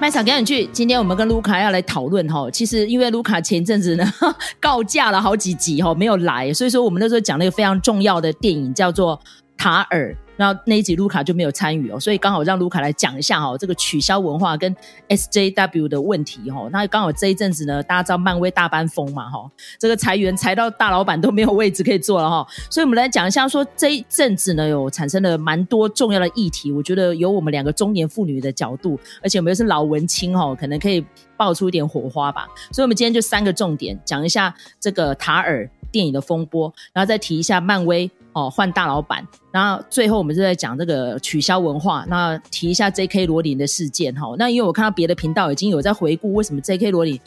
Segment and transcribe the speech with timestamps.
[0.00, 0.66] 麦嫂赶紧去！
[0.66, 4.04] 今天我们跟卢卡要来讨论哈，其实因为卢卡前阵子呢
[4.60, 9.18] 告假了好几集哈，没有来，所以说我们那时候讲了一个非常重要的电影，叫做
[9.64, 10.12] 《塔尔》。
[10.36, 14.74] 然后那一集卢卡就没有参与哦，所以刚好让卢卡来讲一下哈，这个取消文化跟
[15.08, 16.68] SJW 的问题哈。
[16.72, 31.06] 那刚好这一阵子呢，大家知道漫威大班风嘛哈，这个裁员裁到大老板都没有位置可以坐了哈，所以我们来讲一下说这一阵子呢有产生了蛮多重要的议题，我觉得由我们两个中年妇女的角度，而且我们又是老文青哈，可能可以
[31.36, 32.48] 爆出一点火花吧。
[32.72, 38.10] 所以我们今天就三个重点讲一下这个塔尔电影的风波，然后再提一下漫威。
[38.34, 43.26] 哦，换大老板，然后最后我们就在讲这个取消文化，那提一下 J.K.
[43.26, 44.34] 罗琳的事件哈。
[44.36, 46.90] 那因为我看到别的频道已经有在回顾，为什么 J.K.
[46.90, 47.18] 罗琳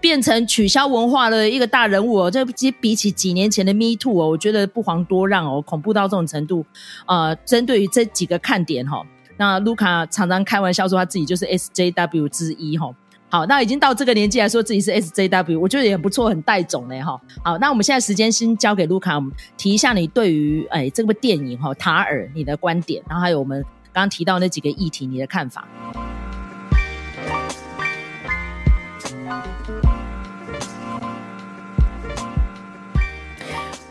[0.00, 2.30] 变成取消文化的一个大人物哦？
[2.30, 6.66] 这其比起几年前的 Me Too 哦，我觉得不遑多让哦，恐怖到这种程度。
[7.06, 9.00] 呃，针对于这几个看点哈，
[9.36, 12.92] 那卢卡常常开玩笑说他自己就是 S.J.W 之一哈。
[13.28, 17.20] 好，那已经到这个年纪来说自己是 SJW，我觉得也不错，很带种嘞哈。
[17.42, 23.60] 好，那我们现在时间先交给卢卡，我们提一下你对于哎这部电影哈塔尔你的观点，然后还有我们
[23.92, 25.66] 刚刚提到那几个议题你的看法。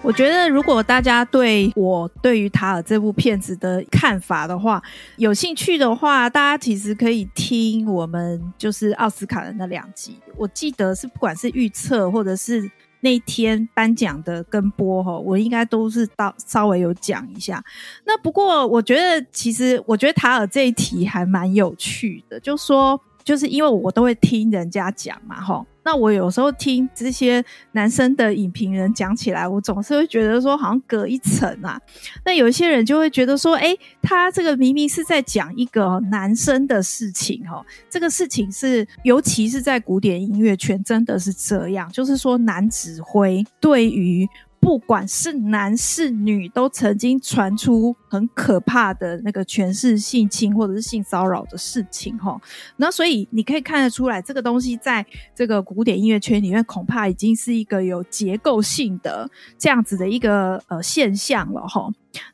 [0.05, 4.79] 我觉得，如果大家对我对于塔尔这部片子的看法的话，
[5.17, 10.19] 有兴趣的话，大家其实可以听我们就是奥斯卡的那两集。
[10.37, 12.69] 我记得是不管是预测或者是
[13.01, 17.63] 那天颁奖的跟播哈，我应该都是到稍微有讲一下。
[18.05, 25.65] 那不过我觉得，其实我觉得塔尔这一题还蛮有趣的，就说就是因为我都会听人家讲嘛，哈。
[25.85, 27.41] 那我有时候听这些
[27.73, 31.79] 男生的影评人讲起来，我总是会觉得说好像隔一层啊。
[32.25, 44.27] 那有一些人就会觉得说，诶，他这个明明是在讲一个男生的事情，哦，这个事情是，尤其是在古典音乐圈，真的是这样，就是说男指挥对于。
[44.65, 52.41] 不管是男是女，都曾经传出很可怕的那个全是性侵或者是性骚扰的事情，哈。
[52.77, 55.05] 那所以你可以看得出来，这个东西在
[55.35, 61.87] 这个古典音乐圈里面，恐怕已经是一个有结构性的这样子的一个呃现象了，哈。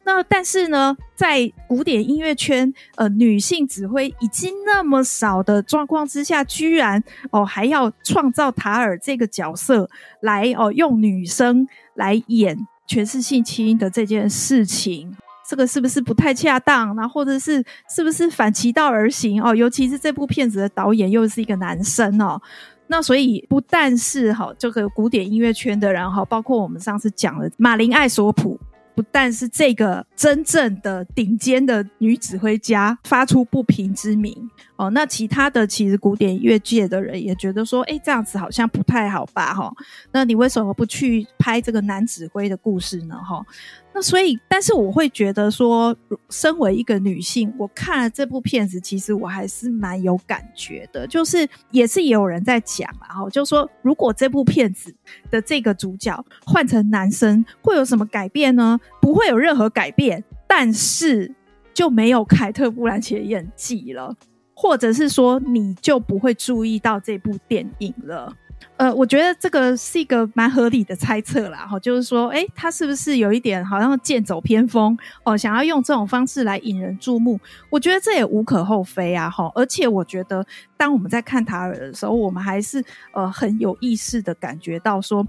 [0.04, 9.90] 那但是呢，在古典音乐圈，呃，女性指挥已经那么少的状况之下，居然哦还要创造塔尔这个角色
[10.22, 15.16] 来哦用女生来演权势性侵的这件事情，
[15.48, 16.96] 这个是不是不太恰当？
[16.96, 19.56] 那或者是是不是反其道而行哦？
[19.56, 22.42] 尤其是这部片子的导演又是一个男生哦，
[22.88, 28.60] 那所以不但是哈这个古典音乐圈的人哈，包括我们上次讲的马林艾索普。
[28.96, 34.50] 不但是这个真正的顶尖的女指挥家发出不平之名
[34.82, 39.54] 哦，那其他的其实古典乐界的人也觉得说，哎，这样子好像不太好吧？
[39.54, 39.72] 哈，
[40.12, 43.16] 那你为什么不去拍这个男指挥的故事呢？
[43.16, 43.46] 哈。
[43.94, 45.96] 那所以，但是我会觉得说，
[46.32, 51.06] 身为一个女性，我看了这部片子，其实我还是蛮有感觉的。
[51.06, 54.92] 就是也是也有人在讲啊，然后就说，如果这部片子
[55.30, 58.80] 的这个主角换成男生，会有什么改变呢？
[59.00, 61.32] 不会有任何改变，但是
[61.72, 64.16] 就没有凯特·布兰奇的演技了，
[64.62, 68.32] 或者是说，你就不会注意到这部电影了。
[68.78, 77.40] 呃，我觉得这个是一个蛮合理的猜测啦，哈，就是说，诶，他是不是有一点好像剑走偏锋哦，想要用这种方式来引人注目？
[77.72, 80.46] 我觉得这也无可厚非啊，哈，而且我觉得，
[80.78, 82.84] 当我们在看塔尔的时候，我们还是
[83.14, 85.26] 呃很有意识的感觉到说，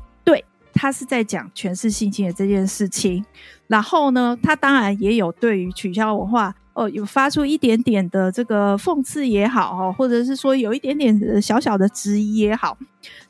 [0.73, 3.25] 他是在讲权势性侵的这件事情，
[3.67, 6.55] 然后呢，他当然也有对于取消文化。
[6.75, 12.75] 哦，有发出一点点的这个讽刺也好，哈，或者是说有一点点小小的质疑也好，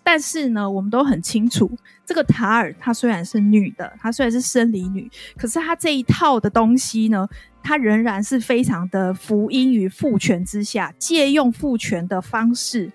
[0.01, 1.69] 但是呢，我们都很清楚，
[2.07, 7.29] 这个塔尔她虽然是女的，她虽然是生理女，可是她这一套的东西呢，
[7.65, 12.93] 她仍然是非常的服膺于父权之下，借用父权的方式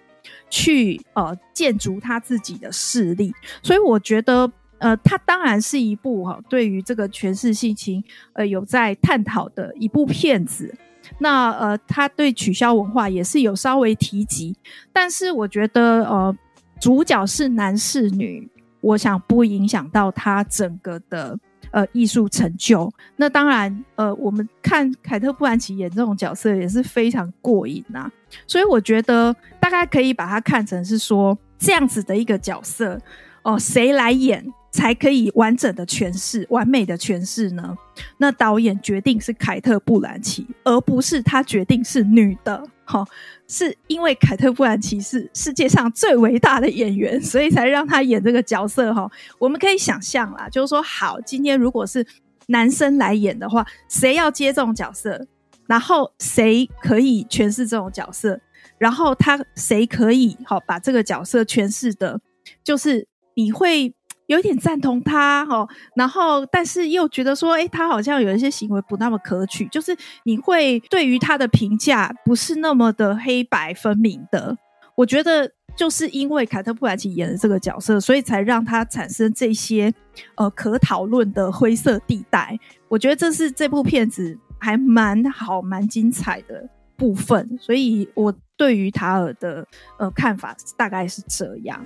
[0.49, 4.51] 去呃建筑他自己的势力，所以我觉得。
[4.79, 8.03] 呃，他当然是一部哈，对于这个权势性情，
[8.33, 10.71] 呃，有在探讨的一部片子。
[11.17, 14.55] 那呃，他对取消文化也是有稍微提及，
[14.93, 16.37] 但是我觉得呃，
[16.79, 18.47] 主角是男是女，
[18.81, 21.35] 我想不影响到他整个的
[21.71, 22.91] 呃艺术成就。
[23.15, 28.11] 那当然，呃，我们看凯特·布兰奇演这种角色也是非常过瘾啊。
[28.45, 32.99] 所以我觉得大概可以把它看成是说这样子的一个角色
[33.43, 34.45] 哦，谁来演？
[34.77, 37.75] 才可以完整的诠释、完美的诠释呢？
[38.17, 42.63] 那导演决定是凯特·布兰奇，而不是他决定是女的。
[42.85, 43.03] 哈，
[43.47, 48.93] 是因为凯特·布兰奇是世界上最伟大的演员， 所以才让他演这个角色。
[48.93, 49.09] 哈，
[49.39, 52.05] 我们可以想象啦，就是说，好，今天如果是
[52.49, 55.25] 男生来演的话，谁要接这种角色？
[55.65, 58.39] 然后谁可以诠释这种角色？
[58.77, 62.21] 然后他谁可以好把这个角色诠释的，
[62.63, 63.91] 就是你会。
[64.27, 74.55] 有点赞同他哦，然后但是又觉得说，哎，他好像有一些行为不那么可取，就是你会对于他的评价不是那么的黑白分明的。
[74.95, 79.93] 我觉得就是因为凯特·布兰奇演的这个角色，所以才让他产生这些
[80.35, 82.57] 呃可讨论的灰色地带。
[82.87, 89.65] 我觉得这是这部片子还蛮好、蛮精彩的部分，所以我对于塔尔的
[89.99, 91.79] 呃看法大概是这样。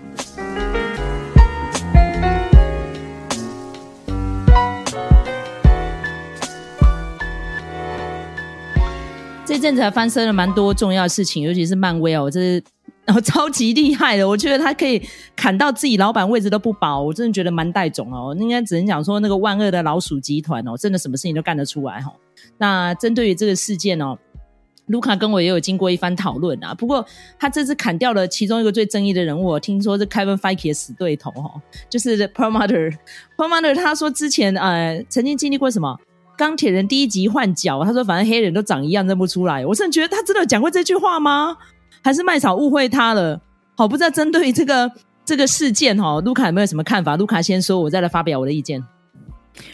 [9.43, 12.63] 这阵子还发生了蛮多重要的事情，尤其是漫威哦，这是
[13.03, 14.27] 然后超级厉害的。
[14.27, 15.01] 我觉得他可以
[15.35, 18.35] 砍到自己老板位置都不保，我真的觉得蛮带种哦。
[18.39, 22.13] 应该只能讲说那个万恶的老鼠集团哦，真的什么事情都干得出来哈。
[22.59, 24.17] 那针对于这个事件哦，
[24.85, 26.73] 卢卡跟我也有经过一番讨论啊。
[26.73, 27.05] 不过
[27.37, 32.95] 他这次砍掉了其中一个最争议的人物，听说是 Kevin Feige 的死对头哈，就是 Promoter。
[33.35, 35.99] Promoter 他说之前呃曾经经历过什么？
[36.41, 39.63] 钢铁人第一集换角，他说反正黑人都长一样，认不出来。
[39.63, 41.55] 我甚至觉得他真的有讲过这句话吗？
[42.03, 43.39] 还是麦草误会他了？
[43.77, 44.91] 好，不知道针对这个
[45.23, 47.15] 这个事件哈，卢卡有没有什么看法？
[47.15, 48.83] 卢卡先说，我再来发表我的意见。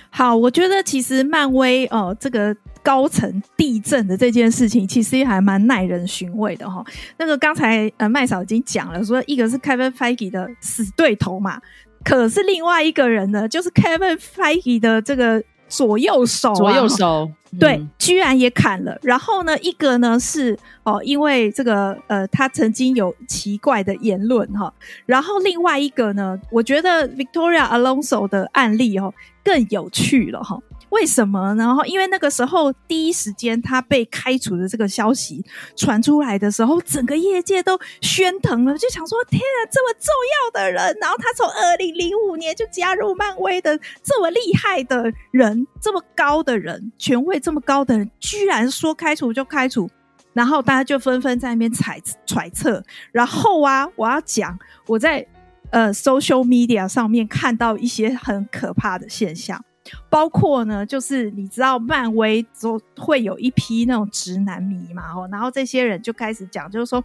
[0.09, 2.53] 好，我觉得其实漫威哦，这个
[2.83, 6.83] 高层地震的这件事情，其实也还蛮耐人寻味的哈。
[7.17, 11.61] 那个刚才呃麦嫂已经讲了，说一个是 Kevin Feige 的死对头嘛，
[12.03, 15.41] 可是另外一个人呢，就是 Kevin Feige 的这个。
[15.69, 18.97] 左右手、左右手，对、居然也砍了。
[19.01, 24.73] 然后呢，一个呢是哦，因为这个呃，他曾经有奇怪的言论哈。
[25.05, 29.13] 然后另外一个呢，我觉得 Victoria Alonso 的案例哦
[29.43, 30.57] 更有趣了哈。
[30.89, 31.65] 为什么呢？
[31.65, 35.43] 然后因为那个时候第一时间他被开除的这个消息
[35.75, 40.07] 传出来的时候，整个业界都喧腾了，就想说：天啊，这么重
[40.45, 49.89] 要的人，然后他从二零零五年就加入漫威的这么厉害的人，这么高的人，权威位这么高的人，居然说开除就开除，
[50.33, 52.83] 然后大家就纷纷在那边揣揣测。
[53.11, 54.57] 然后啊，我要讲
[54.87, 55.25] 我在
[55.69, 59.63] 呃 social media 上面看到一些很可怕的现象。
[60.09, 67.01] 包括呢，就是你知道漫威都会有一批那种直男迷嘛，哦，然后这些人就开始讲，就是说，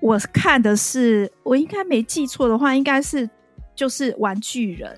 [0.00, 3.28] 我看的是，我应该没记错的话，应该是
[3.74, 4.96] 就是玩具人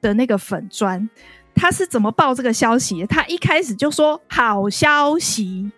[0.00, 1.06] 的那个粉砖，
[1.54, 3.06] 他是怎么报这个消息？
[3.06, 5.70] 他一开始就说好消息，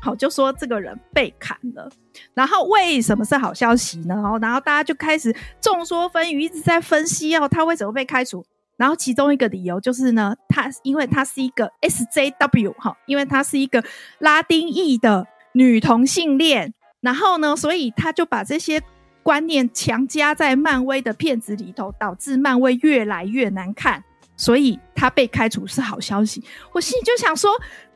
[0.00, 1.90] 好，就说这个人被砍了，
[2.34, 4.14] 然后为什么是好消息呢？
[4.14, 8.44] 然后，然后大家就开始众说纷纭，一直在分析哦，他为什么被开除？
[8.76, 13.84] 然后其中一个理由就是呢，他因为他是一个 SJW 哈，因为他是一个
[14.18, 18.82] 拉丁裔的女同性恋，然后呢，所以他就把这些
[19.22, 24.02] 观念强加在漫威的片子里头，导致漫威越来越难看，
[24.36, 26.42] 所以他被开除是好消息。
[26.72, 27.50] 我心里就想说，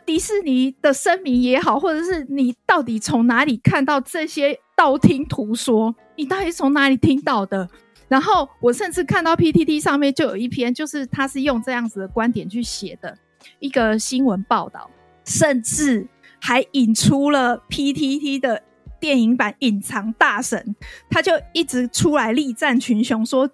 [0.05, 5.95] 迪士尼的声明也好，或者是你到底从哪里看到这些道听途说？
[6.17, 7.69] 你到底从哪里听到的？
[8.09, 13.19] 然后我甚至看到 PTT 上面就有一篇，就是他是用这样子的观点去写的
[13.59, 14.89] 一个新闻报道，
[15.25, 16.07] 甚至
[16.41, 18.63] 还引出了 PTT 的
[19.01, 20.77] 电影版隐藏大神，
[21.11, 23.51] 他就一直出来力战群雄，说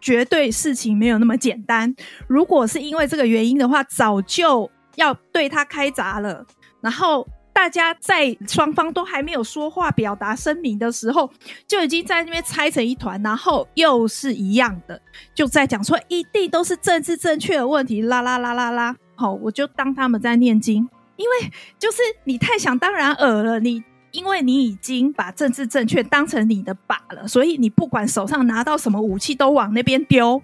[0.00, 1.94] 绝对事情没有那么简单。
[2.26, 6.44] 如果是因为这个原因的话，早就要对他开闸了。
[6.80, 7.26] 然后。
[7.52, 11.30] 大家在双方都还没有说话、表达声明的时候，
[11.66, 14.98] 就已经在那边拆成一团，然后又是一样的，
[15.34, 18.96] 就在讲说一定都是政治正确的问题，啦啦啦啦啦。
[19.14, 30.42] 好，我就当他们在念经，因为就是你太想当然尔了，你因为你已经把政治正确当成你的靶了，所以你不管手上拿到什么武器都往那边丢。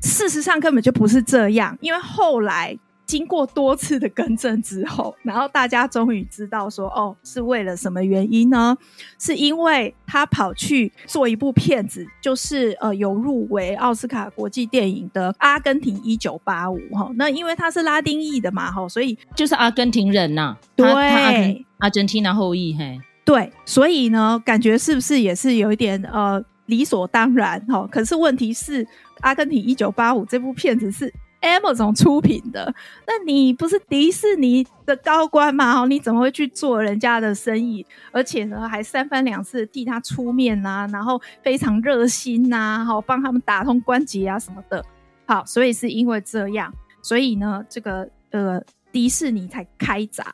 [0.00, 2.78] 事实上根本就不是这样，因为后来。
[3.06, 8.74] 经过多次的更正之后，然后大家终于知道说，哦，是为了什么原因呢？
[9.18, 17.10] 是因为他跑去做一部片子，就是呃有入围奥斯卡国际电影的《阿根廷一九八五》哈。
[17.16, 27.86] 那因为他是拉丁裔的嘛哈，所以就是阿根廷人呐、啊，对，阿根阿根廷后裔嘿，对，所以呢，感觉是不是也是有一点呃理所当然哈？
[27.90, 28.82] 可是问题是，
[29.20, 31.12] 《阿根廷一九八五》这部片子是。
[31.44, 32.74] Amazon 出品的，
[33.06, 35.84] 那你不是迪士尼的高官吗？
[35.84, 37.84] 你怎么会去做人家的生意？
[38.12, 44.82] 而且呢，还三番两次替他出面、啊，然后非常热心呐、啊，好帮他们打通关节啊什么的。
[45.26, 46.72] 好，所以是因为这样，
[47.02, 48.58] 所以呢，这个呃
[48.90, 50.24] 迪士尼才开闸。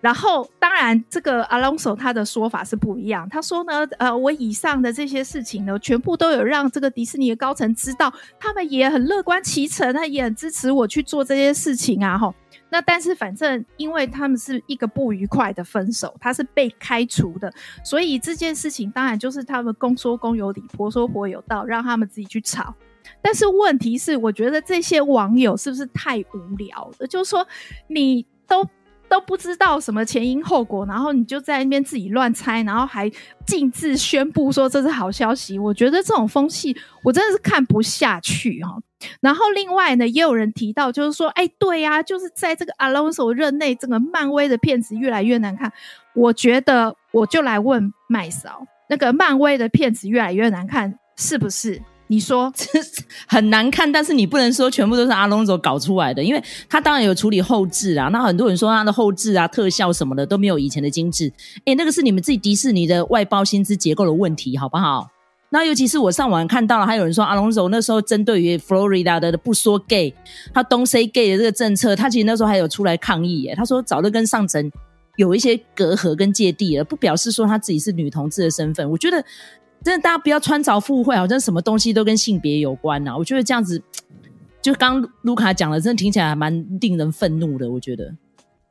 [0.00, 3.28] 然后，当然，这个 Alonso 他的说法是不一样。
[3.28, 12.32] 他说呢，呃，我以上的这些事情呢，全部都有让这个迪士尼的高层知道，他们也很乐观其成，他也很支持我去做这些事情啊，吼。
[12.70, 17.52] 那但是反正，因为他们是一个不愉快的分手，他是被开除的，
[17.82, 22.72] 所以这件事情当然就是他们公说公有理，婆说婆有道，让他们自己去吵。
[23.20, 27.06] 但是问题是，我觉得这些网友是不是太无聊了？
[27.08, 27.44] 就是说，
[27.88, 28.24] 你。
[29.08, 33.10] 都不知道什么前因后果，然后你就在那边自己乱猜，然后还
[33.46, 35.58] 径自宣布说这是好消息。
[35.58, 38.78] 我觉得这种风气我真的是看不下去哈。
[39.20, 45.72] 然后另外呢，也有人提到，就是说，哎，对呀，就是在这个 Alonso 任内，这个漫威的片子越来越难看。
[46.14, 51.80] 我觉得我就来问麦嫂，那个漫威的片子越来越难看，是不是？
[52.10, 52.66] 你说 这
[53.26, 58.08] 很难看，但是你不能说全部都是阿隆索搞出来的，因为他当然有处理后置啊。
[58.08, 61.32] 那很多人说他的后置啊、特效什么的都没有以前的精致。
[61.66, 65.10] 诶，那个是你们自己迪士尼的外包薪资结构的问题，好不好？
[65.50, 70.14] 那尤其是我上网看到了，还有人说阿隆索那时候针对于 Florida 的不说 gay，
[70.52, 73.54] 他 Don't say gay 的这个政策，他其实那时候还有出来抗议耶。
[73.54, 74.72] 他说早就跟上层
[75.16, 78.90] 有一些隔阂跟芥蒂了，不表示说他自己是女同志的身份。
[78.90, 79.22] 我觉得。
[79.82, 83.80] 真的，大家不要穿凿附会，好像什么东西都跟性别有关呐、我觉得这样子，
[84.60, 87.70] 就刚卢卡讲的，真的听起来还蛮令人愤怒的。
[87.70, 88.14] 我觉得，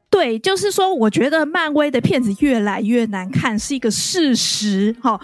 [0.09, 5.19] 对，就是说，我觉得漫威的片子越来越难看是一个事实，哈。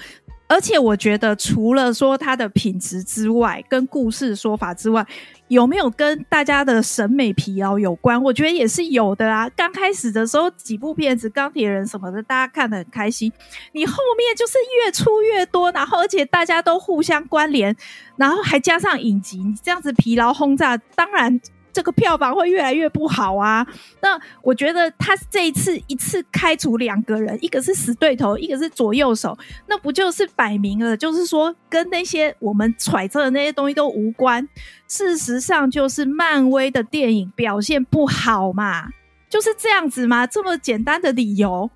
[0.53, 5.03] 而且我觉得，除了说它的品质之外，跟故事说法之外，
[5.47, 8.21] 有没有跟大家的审美疲劳有关？
[8.21, 9.49] 我觉得也是有的啊。
[9.55, 13.33] 刚开始的时候，几部片子，钢铁人什么的，大家看得很开心。
[13.71, 17.75] 你后面就是越出越多，然后而且大家都互相关联，
[18.15, 21.41] 然后还加上影集，你这样子疲劳轰炸，当然。
[21.73, 23.65] 这个票房会越来越不好啊！
[23.99, 29.35] 那我觉得他这一次一次开除两个人，一个是死对头，一个是左右手，
[29.67, 34.47] 那不就是摆明了，就是说跟那些我们揣测的那些东西都无关。
[34.87, 38.89] 事实上，就是漫威的电影表现不好嘛，
[39.27, 41.67] 就是这样子嘛，这么简单的理由。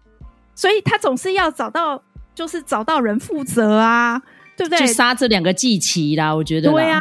[0.54, 2.04] 所以他总是要找到，
[2.36, 4.22] 就是找到人负责啊，
[4.56, 4.86] 对不对？
[4.86, 6.72] 就杀这两个祭旗啦，我觉得。
[6.72, 7.00] 对呀。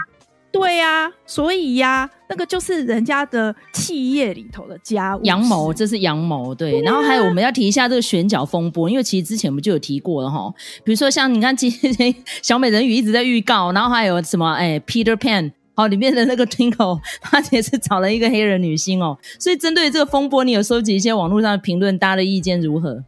[0.59, 6.55] 对呀、啊，所以呀、啊，那个就是人家的企业里头的家务阳谋，这是阳谋。
[6.55, 10.53] 对，对啊、然后还有我们要提一下这个选角风波，因为其实之前我们就有提过了哈。
[10.83, 19.19] 比如说像你看，今天小美人鱼一直在预告，然后还有什么哎，Peter Pan 好里面的那个 Twinkle，他也是找了一个黑人女星哦。
[19.39, 23.05] 所以针对这个风波，你有收集一些网络上的评论，大家的意见如何？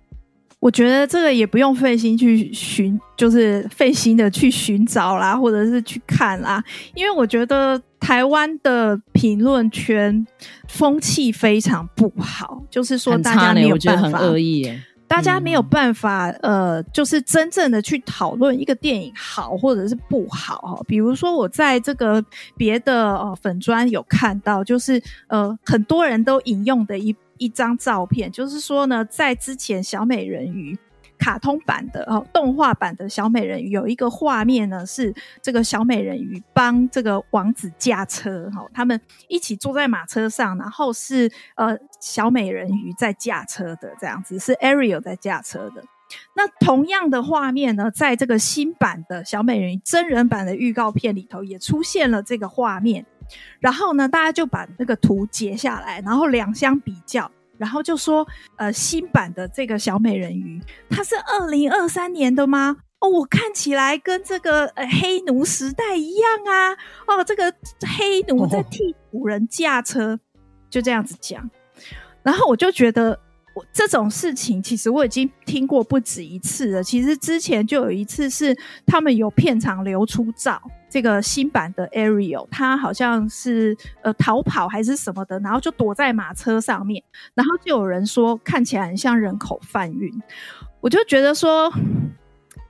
[0.61, 6.61] 我觉得这个也不用费心去寻，就是费心的去寻找啦，或者是去看啦，
[6.95, 10.27] 因为我觉得台湾的评论圈
[10.67, 14.69] 风气非常不好，就是说大家没有办法，很恶意，
[15.07, 20.83] 大家没有办法，呃，就是真正的去讨论一个电影好或者是不好。
[20.89, 22.23] 比如说我在这个
[22.57, 27.15] 别的呃粉专有看到，就是呃很多人都引用的一。
[27.39, 30.79] 一张照片，就是说呢，在之前小美人鱼
[31.19, 45.83] 卡通版的哦，动画版的小美人鱼有一个画面呢，是这个小美人鱼帮这个王子驾车哈，他们一起坐在马车上，然后是呃小美人鱼在驾车的这样子，是 Ariel 在驾车的。
[46.35, 53.05] 那同样的画面呢，在这个新版的小美人鱼真人版的预告片里头也出现了这个画面。
[53.61, 62.77] 然后呢，大家就把那个图截下来，然后两相比较，然后就说，呃，新版的这个小美人鱼，它是二零二三年的吗？
[63.01, 66.73] 哦，我看起来跟这个呃黑奴时代一样啊。
[67.07, 67.53] 哦，这个
[67.97, 70.19] 黑奴在替古人驾车，
[70.69, 71.49] 就这样子讲。
[72.25, 73.21] 然后我就觉得，
[73.73, 76.83] 这种事情，其实我已经听过不止一次了。
[76.83, 87.03] 其实之前就有一次是他们有片场流出照，这个新版的 Ariel，他好像是呃逃跑还是什么的，然后就躲在马车上面，
[87.35, 90.11] 然后就有人说看起来很像人口贩运。
[90.81, 91.73] 我就觉得说，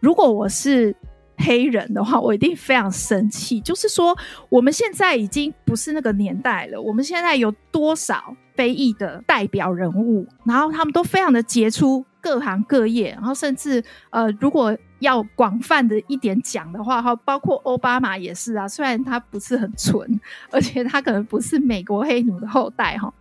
[0.01, 0.97] 如果我是
[1.37, 3.61] 黑人的话，我一定非常生气。
[3.61, 4.17] 就是说，
[4.49, 6.81] 我们现在已经不是那个年代了。
[6.81, 18.67] 我们现在有多少非裔的代表人物，然后他们都非常的杰出，各行各业，然后甚至呃，如果要广泛的一点讲的话，哈，包括奥巴马也是啊。
[18.67, 23.13] 虽然他不是很纯， 而且他可能不是美国黑奴的后代，哈，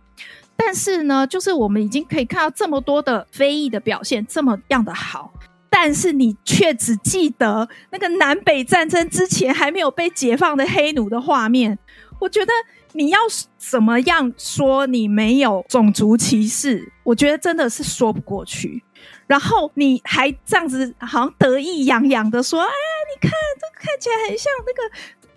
[0.56, 5.32] 但是呢，就是我们已经可以看到这么多的非裔的表现，这么样的好。
[5.70, 11.78] 但是你却只记得那个南北战争之前还没有被解放的黑奴的画面，
[12.18, 12.52] 我觉得
[12.94, 13.18] 你要
[13.58, 16.90] 怎么样说你没有种族歧视？
[17.04, 18.82] 我觉得真的是说不过去。
[19.28, 23.30] 然后你还这样子好像得意洋洋的说：“哎，你看
[23.60, 24.94] 这看起来很像那个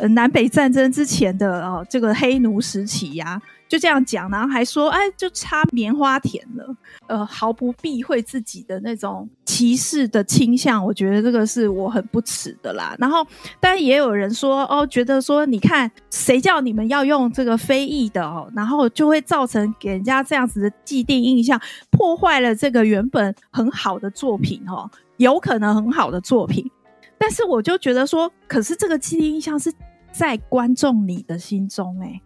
[0.10, 6.76] 南北战争之前的哦这个黑奴时期呀、”就这样讲，然后还说，哎，就差棉花田了，
[7.08, 12.94] 呃，毫不避讳自己的那种歧视的倾向，我觉得这个是我很不齿的啦。
[13.00, 13.26] 然后，
[13.62, 21.58] 当然也有人说，哦，觉得说，你看，谁叫你们要用这个非裔的哦，然后就会造成给人家这样子的既定印象，
[21.92, 26.70] 破坏了这个原本很好的作品哦，有可能很好的作品。
[27.18, 29.72] 但是我就觉得说，可是这个既定印象是
[30.12, 32.22] 在观众你的心中诶，哎。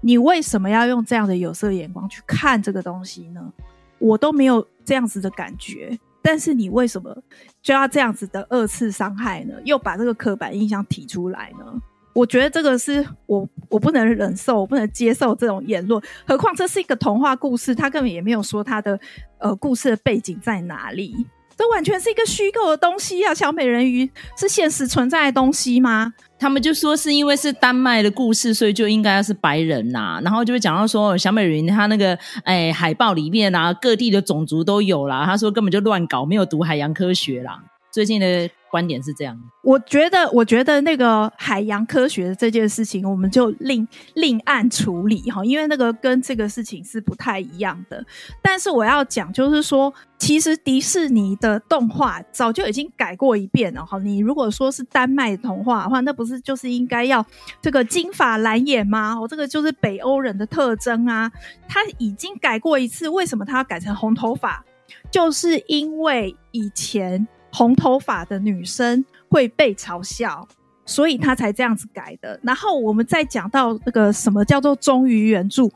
[0.00, 3.52] 你为什么要用这样的有色眼光去看这个东西呢？
[3.98, 7.20] 我都没有这样子的感觉，但是你为什么
[7.60, 9.54] 就要这样子的二次伤害呢？
[9.64, 11.82] 又把这个刻板印象提出来呢？
[12.12, 16.00] 我觉得这个是我我不能忍受，我不能接受这种言论。
[16.24, 18.98] 何况这是一个童话故事，他根本也没有说他的
[19.38, 21.26] 呃故事的背景在哪里。
[21.56, 23.34] 这完全是一个虚构的东西啊！
[23.34, 26.14] 小美人鱼是现实存在的东西吗？
[26.38, 35.24] 他们就说是因为是丹麦的故事，所以就应该是白人呐、然后就会讲到说，小美人鱼她那个哎海报里面啊，各地的种族都有啦。
[35.24, 37.58] 他说根本就乱搞，没有读海洋科学啦。
[37.90, 38.48] 最近的。
[38.70, 48.04] 观点是这样，我觉得，我觉得那个海洋科学的这件事情，我们就另另案处理哈，因为那个跟这个事情是不太一样的。
[48.42, 53.98] 但是我要讲，就是说，其实迪士尼的动画早就已经改过一遍了哈。
[53.98, 57.24] 你如果说是丹麦童话的话，那不是就是应该要
[57.62, 59.16] 这个金发蓝眼吗？
[59.18, 61.30] 哦，这个就是北欧人的特征啊。
[61.68, 64.64] 他已经改过一次，为什么他要改成红头发？
[65.10, 67.26] 就是因为以前。
[67.52, 70.46] 红头发的女生会被嘲笑，
[70.84, 72.38] 所以他才这样子改的。
[72.42, 75.70] 然后我们再讲到那个什么叫做忠于原著，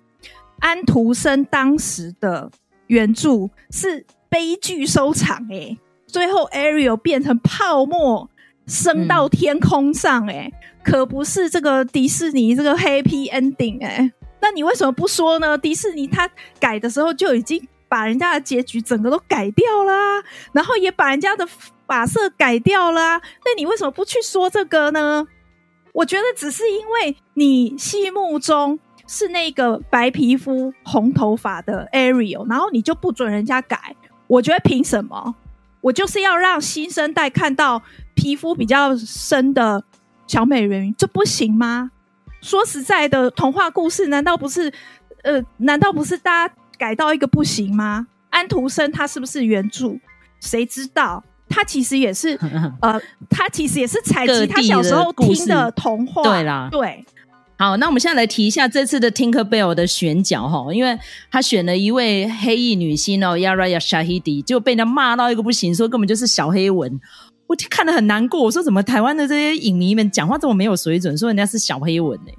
[0.58, 2.50] 安徒生当时的
[2.86, 8.28] 原著是悲剧收场，诶，最后 Ariel 变成泡沫
[8.66, 10.52] 升到天空上，诶，
[10.84, 15.56] 可不是这个迪士尼这个 Happy Ending，诶，那你为什么不说呢？
[15.56, 16.30] 迪士尼他
[16.60, 17.66] 改的时候就已经。
[17.92, 19.92] 把人家的结局整个都改掉了，
[20.52, 21.46] 然后也把人家的
[21.86, 25.26] 发色改掉了，那你为什么不去说这个呢？
[25.92, 33.94] 我觉得只是因为你心目中是那个白皮肤、红头发的 Ariel，然后你就不准人家改。
[34.26, 35.34] 我觉得凭什么？
[35.82, 37.82] 我就是要让新生代看到
[38.14, 39.84] 皮肤比较深的
[40.26, 41.90] 小美人鱼，这不行吗？
[42.40, 44.72] 说实在的，童话故事难道不是？
[45.24, 46.54] 呃，难道不是大家？
[46.78, 48.06] 改到一个不行吗？
[48.30, 49.98] 安徒生他是不是原著？
[50.40, 51.22] 谁知道？
[51.48, 52.38] 他其实也是
[52.80, 56.22] 呃，他其实也是采集他小时候听的童话。
[56.22, 57.04] 对啦，对。
[57.58, 60.98] 好，那我们现在来提一下这次的 Tinkerbell 的选角哈，因为
[61.30, 67.00] 他选了一位黑裔女星哦，Yara Shahidi，就被人家骂到一个不行，说根本就是小黑文。
[67.46, 72.32] 我看得很难过，我说怎么台湾的这些影迷们讲话这么没有水准，说人家是小黑文呢？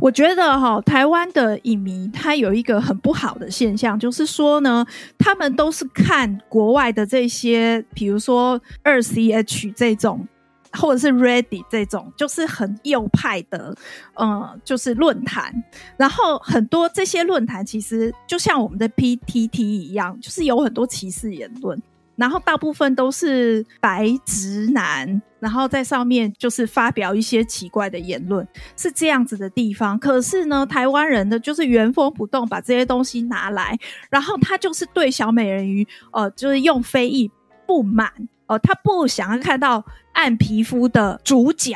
[0.00, 4.84] 我觉得哈，台湾的影迷他有一个很不好的现象，就是说呢，
[5.18, 10.26] 他们都是看国外的这些，比如说二 CH 这种，
[10.72, 13.74] 或者是 Reddit 这种，就是很右派的，
[14.18, 15.52] 嗯，就是论坛。
[15.98, 21.80] 然后很多这些论坛其实就像我们的 PTT 一样，就是有很多歧视言论。
[22.20, 29.98] 然后大部分都是白直男，然后在上面就是发表一些奇怪的言论，是这样子的地方。
[29.98, 33.76] 可是呢，台湾人呢就是原封不动把这些东西拿来，
[34.10, 37.30] 然后他就是对小美人鱼，呃，就是用非议
[37.66, 38.12] 不满，
[38.46, 41.74] 呃，他不想要看到暗皮肤的主角，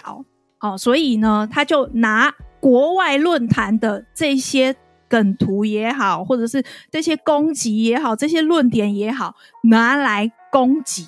[0.60, 2.30] 哦、所以呢，他就拿
[2.60, 4.74] 国外论坛的这些
[5.08, 11.06] 梗图也好，或者是这些攻击也好，这些论点也好，拿来攻击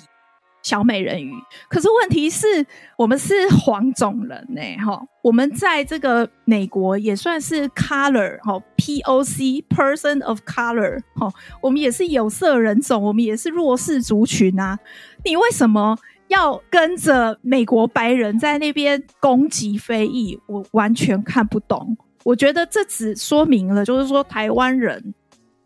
[0.63, 1.33] 小美人鱼。
[1.69, 2.67] 可是问题是
[2.99, 14.79] 我们是黄种人呢，哈，我们在这个美国也算是 color 哈，POC person of color 哈，我们也是有色人种，我们也是弱势族群啊。
[15.25, 15.97] 你为什么
[16.29, 20.37] 要跟着美国白人在那边攻击非裔？
[20.49, 21.97] 我完全看不懂。
[22.27, 25.15] 我觉得这只说明了，就是说台湾人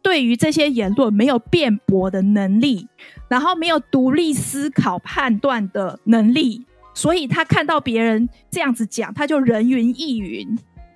[0.02, 2.86] 对于这些言论没有辩驳的能力，
[3.28, 10.46] 然后没有独立思考判断的能力，所以他看到别人这样子讲，他就人云亦云。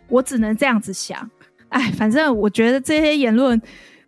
[0.08, 1.30] 我只能这样子想，
[1.70, 3.58] 哎，反正我觉得这些言论。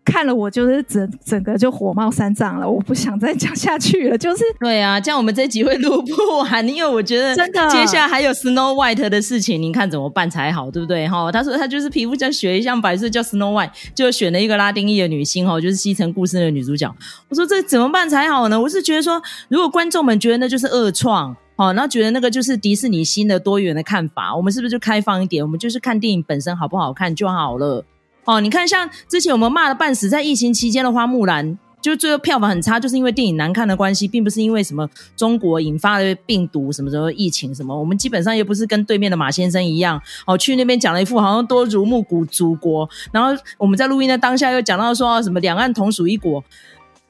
[0.06, 4.16] 看了我就是整整个就火冒三丈了，我不想再讲下去了。
[4.16, 11.08] 就是对啊，这样我们这集会录不完，因为我觉得真的接下来还有 Snow White 的事情，您看怎么办才好，对不对？
[11.08, 16.88] 哈，他说他就是皮肤像雪一样白色，叫 Snow White，就选了一个拉丁裔的女星哈，就是西城故事的女主角。
[17.28, 18.58] 我说这怎么办才好呢？
[18.60, 25.44] 我是觉得说，如果观众们觉得那就是恶创，好，然后觉得那个就是迪士尼新的多元的看法，我们是不是就开放一点？
[25.44, 27.84] 我们就是看电影本身好不好看就好了。
[28.26, 37.78] 哦，你看，像之前我们骂的半死，在疫情期间的花木兰，就最后票房很差，就是因为电影难看的关系，并不是因为什么中国引发的病毒什么什么疫情什么。
[37.78, 46.42] 我们基本上又不是跟对面的马先生一样，哦，去那边讲了一副好像多如沐古祖国，然后我们在录音的当下又讲到说什么两岸同属一国，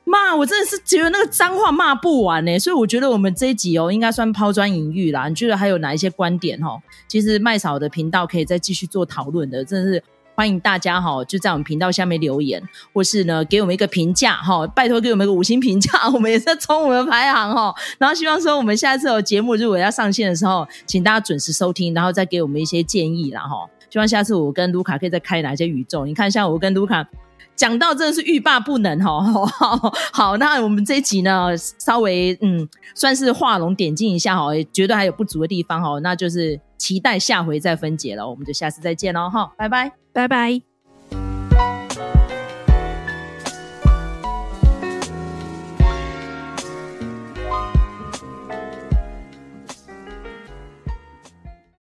[0.04, 2.58] 骂我真的是觉得那个脏话骂不完呢。
[2.58, 5.28] 所以我觉得我们这一集哦，应该算抛砖引玉啦。
[5.28, 6.78] 你觉得还有哪一些观点哦？
[7.08, 10.02] 其实麦嫂的频道可以再继续做讨论的，真的是。
[10.36, 17.74] 欢迎大家哈，就在我们频道下面留言，或是呢给我们一个评价哈，拜托给我们一个五星评价， 我们也是冲我们的排行哈。
[17.96, 23.66] 然后希望说我们下一次有节目如果要上线的时候，请大家准时收听，然后再给我们一些建议啦哈。
[23.88, 26.04] 希望下次我跟卢卡可以再开哪些宇宙？
[26.04, 27.08] 你看像我跟卢卡
[27.54, 29.22] 讲到真的是欲罢不能哈。
[29.22, 29.76] 好，
[30.12, 40.05] 好，那我们这一集呢，稍微嗯算是画龙点睛一下哈，也觉得还有不足的地方哈，那就是期待下回再分解了，我们就下次再见喽哈，拜拜。
[40.16, 40.75] 拜拜。